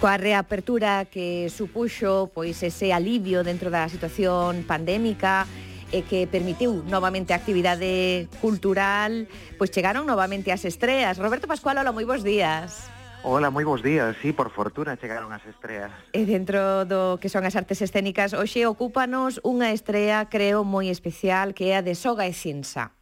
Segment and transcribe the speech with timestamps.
[0.00, 5.44] Coa reapertura que supuxo pois ese alivio dentro da situación pandémica
[5.92, 9.28] e que permitiu novamente a actividade cultural,
[9.60, 11.20] pois chegaron novamente as estreas.
[11.20, 12.88] Roberto Pascual, hola, moi bons días.
[13.28, 14.16] Hola, moi bons días.
[14.24, 15.92] Sí, por fortuna chegaron as estreas.
[16.16, 21.52] E dentro do que son as artes escénicas, hoxe ocúpanos unha estrea, creo, moi especial,
[21.52, 22.96] que é a de Soga e Cinsa.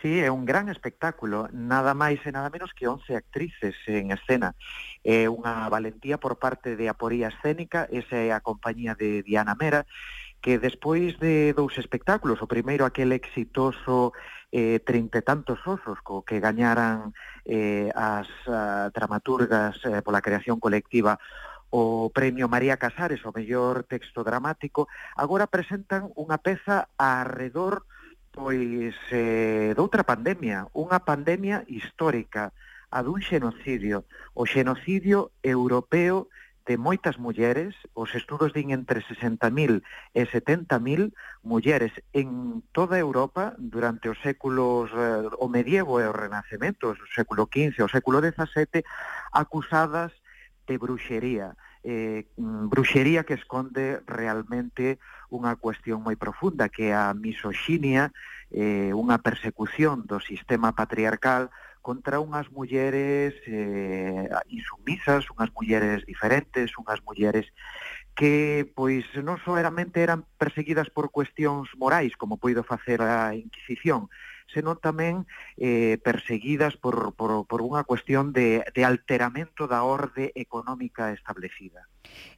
[0.00, 4.54] Sí, é un gran espectáculo, nada máis e nada menos que 11 actrices en escena.
[5.02, 9.90] É unha valentía por parte de Aporía Escénica, esa é a compañía de Diana Mera,
[10.38, 14.14] que despois de dous espectáculos, o primeiro aquel exitoso
[14.54, 17.10] eh, trinta e tantos osos co que gañaran
[17.42, 21.18] eh, as a, dramaturgas eh, pola creación colectiva
[21.74, 24.86] o premio María Casares, o mellor texto dramático,
[25.18, 27.82] agora presentan unha peza arredor
[28.38, 32.54] pois eh, doutra pandemia, unha pandemia histórica,
[32.86, 36.30] a dun xenocidio, o xenocidio europeo
[36.62, 39.82] de moitas mulleres, os estudos din entre 60.000
[40.14, 41.10] e 70.000
[41.42, 47.50] mulleres en toda Europa durante os séculos, eh, o medievo e o renacemento, o século
[47.50, 48.86] XV, o século XVII,
[49.34, 50.14] acusadas
[50.70, 51.58] de bruxería,
[51.88, 55.00] eh, mm, bruxería que esconde realmente
[55.32, 58.12] unha cuestión moi profunda que é a misoxinia,
[58.52, 61.48] eh, unha persecución do sistema patriarcal
[61.80, 67.48] contra unhas mulleres eh, insumisas, unhas mulleres diferentes, unhas mulleres
[68.12, 74.12] que pois non soeramente eran perseguidas por cuestións morais, como poido facer a Inquisición,
[74.52, 75.28] senón tamén
[75.60, 81.84] eh, perseguidas por, por, por unha cuestión de, de alteramento da orde económica establecida.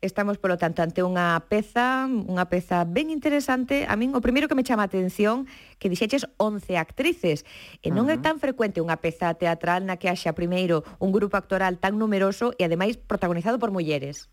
[0.00, 3.84] Estamos, polo tanto, ante unha peza, unha peza ben interesante.
[3.84, 5.44] A min o primeiro que me chama a atención
[5.76, 7.44] que dixeches 11 actrices.
[7.84, 8.20] E non uh -huh.
[8.20, 12.56] é tan frecuente unha peza teatral na que haxa primeiro un grupo actoral tan numeroso
[12.56, 14.32] e ademais protagonizado por mulleres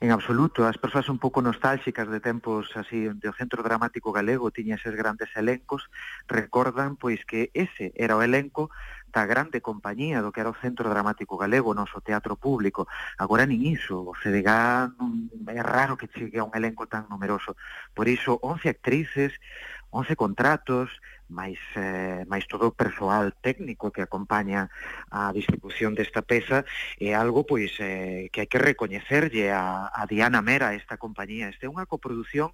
[0.00, 0.66] en absoluto.
[0.66, 4.94] As persoas un pouco nostálxicas de tempos así onde o Centro Dramático Galego tiña eses
[4.96, 5.88] grandes elencos,
[6.26, 8.70] recordan pois que ese era o elenco
[9.12, 12.88] da grande compañía do que era o Centro Dramático Galego, o noso teatro público.
[13.20, 14.48] Agora nin iso, o CDG
[15.52, 17.54] é raro que chegue a un elenco tan numeroso.
[17.92, 19.36] Por iso, 11 actrices,
[19.92, 20.88] 11 contratos,
[21.32, 24.68] máis, eh, máis todo o persoal técnico que acompaña
[25.08, 26.68] a distribución desta peza,
[27.00, 31.48] é algo pois eh, que hai que recoñecerlle a, a Diana Mera, esta compañía.
[31.48, 32.52] Este é unha coproducción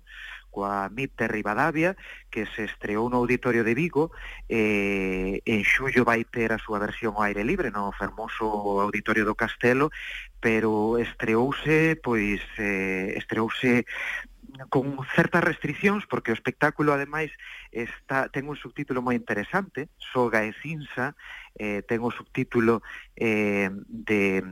[0.51, 1.97] coa MIP de Rivadavia,
[2.33, 4.11] que se estreou no Auditorio de Vigo,
[4.49, 8.49] eh, en xullo vai ter a súa versión ao aire libre, no fermoso
[8.81, 9.93] Auditorio do Castelo,
[10.41, 13.85] pero estreouse, pois, eh, estreouse
[14.67, 17.31] con certas restriccións, porque o espectáculo, ademais,
[17.71, 21.15] está, ten un subtítulo moi interesante, Soga e Cinsa,
[21.55, 22.83] eh, ten o subtítulo
[23.15, 24.43] eh, de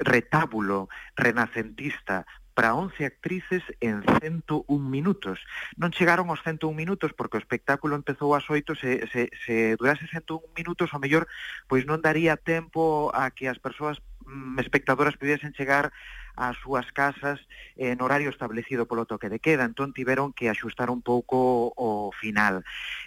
[0.00, 5.40] retábulo renacentista para 11 actrices en 101 minutos.
[5.80, 10.04] Non chegaron aos 101 minutos porque o espectáculo empezou ás 8, se, se, se durase
[10.04, 11.24] 101 minutos, o mellor,
[11.72, 15.90] pois non daría tempo a que as persoas Mm, espectadoras pudiesen chegar
[16.36, 17.42] ás súas casas
[17.74, 22.12] eh, en horario establecido polo toque de queda, entón tiveron que axustar un pouco o
[22.14, 22.62] final.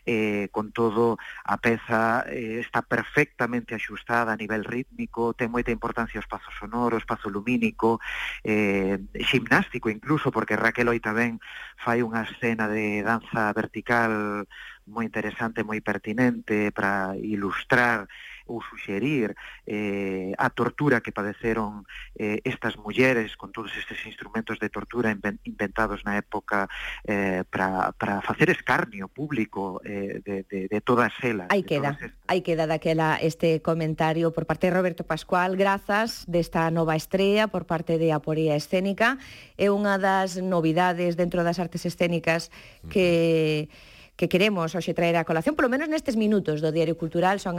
[0.06, 1.17] Eh, con todo,
[1.47, 7.00] a peza eh, está perfectamente axustada a nivel rítmico, ten moita importancia o espazo sonoro,
[7.00, 8.03] o espazo lumínico,
[8.44, 11.39] eh, ximnástico incluso, porque Raquel hoy tamén
[11.79, 14.44] fai unha escena de danza vertical
[14.85, 18.07] moi interesante, moi pertinente para ilustrar
[18.45, 19.35] ou suxerir
[19.66, 21.88] eh, a tortura que padeceron
[22.19, 26.67] eh, estas mulleres con todos estes instrumentos de tortura inventados na época
[27.07, 31.47] eh, para facer escarnio público eh, de, de, de todas elas.
[31.50, 31.95] Aí queda,
[32.27, 37.65] aí queda daquela este comentario por parte de Roberto Pascual, grazas desta nova estrella por
[37.65, 39.15] parte de Aporía Escénica.
[39.55, 42.51] É unha das novidades dentro das artes escénicas
[42.91, 43.71] que...
[43.71, 47.44] Mm -hmm que queremos hoxe traer a colación, polo menos nestes minutos do Diario Cultural,
[47.44, 47.51] son